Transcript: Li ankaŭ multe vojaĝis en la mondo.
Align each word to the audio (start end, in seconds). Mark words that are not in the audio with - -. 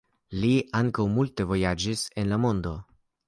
Li 0.43 0.49
ankaŭ 0.79 1.05
multe 1.17 1.45
vojaĝis 1.53 2.07
en 2.23 2.31
la 2.35 2.43
mondo. 2.47 2.75